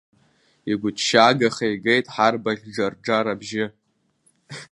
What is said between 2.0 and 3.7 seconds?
ҳарбаӷь Џарџар абжьы.